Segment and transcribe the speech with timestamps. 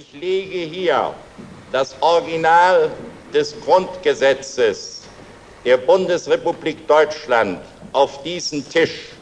[0.00, 1.12] Ich lege hier
[1.72, 2.92] das Original
[3.34, 5.02] des Grundgesetzes
[5.64, 7.58] der Bundesrepublik Deutschland
[7.92, 9.17] auf diesen Tisch.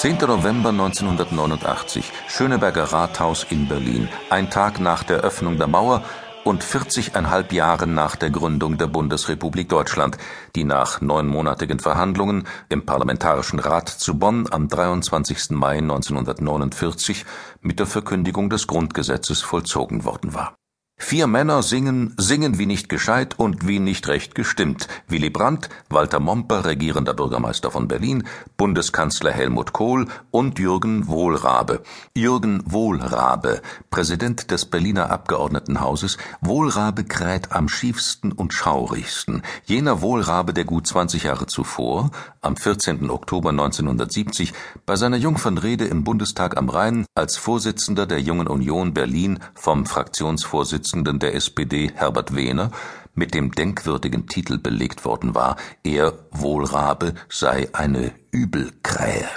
[0.00, 6.02] Zehnter November 1989, Schöneberger Rathaus in Berlin, ein Tag nach der Öffnung der Mauer
[6.42, 10.16] und 40,5 Jahre nach der Gründung der Bundesrepublik Deutschland,
[10.56, 15.50] die nach neunmonatigen Verhandlungen im Parlamentarischen Rat zu Bonn am 23.
[15.50, 17.26] Mai 1949
[17.60, 20.56] mit der Verkündigung des Grundgesetzes vollzogen worden war
[21.02, 24.86] Vier Männer singen, singen wie nicht gescheit und wie nicht recht gestimmt.
[25.08, 28.24] Willy Brandt, Walter Momper, regierender Bürgermeister von Berlin,
[28.58, 31.82] Bundeskanzler Helmut Kohl und Jürgen Wohlrabe.
[32.14, 39.42] Jürgen Wohlrabe, Präsident des Berliner Abgeordnetenhauses, Wohlrabe kräht am schiefsten und schaurigsten.
[39.64, 42.10] Jener Wohlrabe, der gut 20 Jahre zuvor,
[42.42, 43.10] am 14.
[43.10, 44.52] Oktober 1970,
[44.86, 50.89] bei seiner Jungfernrede im Bundestag am Rhein als Vorsitzender der Jungen Union Berlin vom Fraktionsvorsitz
[50.90, 52.72] Vorsitzenden der SPD Herbert Wehner
[53.14, 59.28] mit dem denkwürdigen Titel belegt worden war, er Wohlrabe sei eine Übelkrähe.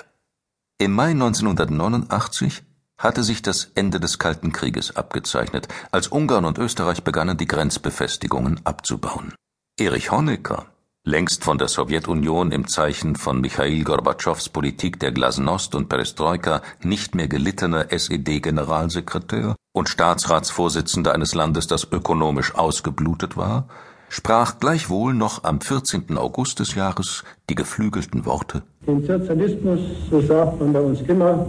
[0.79, 2.63] Im Mai 1989
[2.97, 8.59] hatte sich das Ende des Kalten Krieges abgezeichnet, als Ungarn und Österreich begannen, die Grenzbefestigungen
[8.63, 9.35] abzubauen.
[9.79, 10.72] Erich Honecker
[11.05, 17.13] längst von der Sowjetunion im Zeichen von Michail Gorbatschows Politik der Glasnost und Perestroika nicht
[17.13, 23.67] mehr gelittener SED-Generalsekretär und Staatsratsvorsitzender eines Landes, das ökonomisch ausgeblutet war,
[24.07, 26.17] sprach gleichwohl noch am 14.
[26.17, 31.45] August des Jahres die geflügelten Worte Den Sozialismus, so sagt man bei uns immer,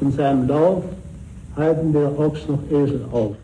[0.00, 0.84] in seinem Lauf
[1.56, 3.34] halten wir Ochs noch Esel auf.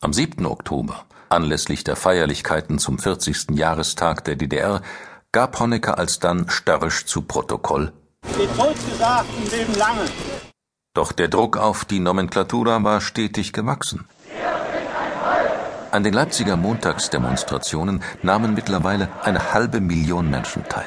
[0.00, 0.46] Am 7.
[0.46, 3.50] Oktober Anlässlich der Feierlichkeiten zum 40.
[3.50, 4.80] Jahrestag der DDR
[5.32, 7.92] gab Honecker alsdann störrisch zu Protokoll:
[8.24, 10.04] Die Totgesagten leben lange.
[10.94, 14.06] Doch der Druck auf die Nomenklatura war stetig gewachsen.
[15.90, 20.86] An den Leipziger Montagsdemonstrationen nahmen mittlerweile eine halbe Million Menschen teil.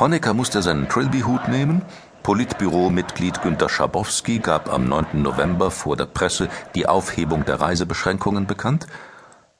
[0.00, 1.82] Honecker musste seinen Trilby-Hut nehmen,
[2.26, 5.22] Politbüro-Mitglied Günter Schabowski gab am 9.
[5.22, 8.88] November vor der Presse die Aufhebung der Reisebeschränkungen bekannt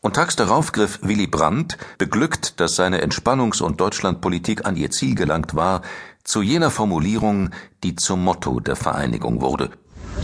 [0.01, 5.15] und tags darauf griff Willy Brandt, beglückt, dass seine Entspannungs- und Deutschlandpolitik an ihr Ziel
[5.15, 5.83] gelangt war,
[6.25, 7.51] zu jener Formulierung,
[7.85, 9.71] die zum Motto der Vereinigung wurde.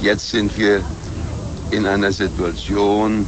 [0.00, 0.82] Jetzt sind wir
[1.70, 3.24] in einer Situation,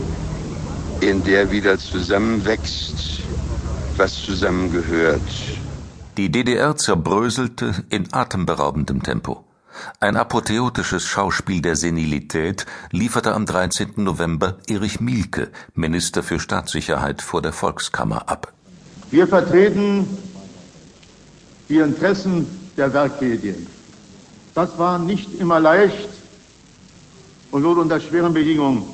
[1.02, 3.20] in der wieder zusammenwächst,
[3.96, 5.22] was zusammengehört.
[6.16, 9.42] Die DDR zerbröselte in atemberaubendem Tempo.
[9.98, 13.94] Ein apotheotisches Schauspiel der Senilität lieferte am 13.
[13.96, 18.52] November Erich Mielke, Minister für Staatssicherheit, vor der Volkskammer ab.
[19.10, 20.06] Wir vertreten
[21.68, 22.46] die Interessen
[22.76, 23.66] der Werkmedien.
[24.54, 26.10] Das war nicht immer leicht
[27.50, 28.84] und wurde unter schweren Bedingungen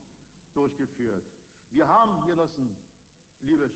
[0.54, 1.26] durchgeführt.
[1.68, 2.78] Wir haben, Genossen,
[3.40, 3.70] liebe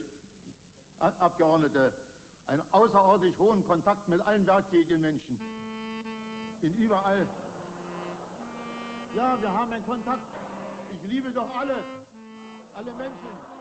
[0.98, 2.03] Abgeordnete,
[2.46, 5.40] einen außerordentlich hohen Kontakt mit allen Werkmedienmenschen
[6.60, 7.26] in überall.
[9.14, 10.26] Ja, wir haben einen Kontakt.
[10.90, 11.76] Ich liebe doch alle,
[12.74, 13.53] alle Menschen.